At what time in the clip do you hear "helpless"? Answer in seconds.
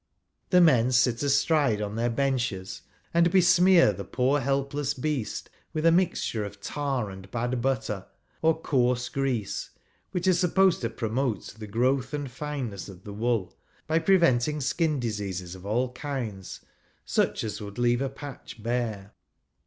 4.39-4.95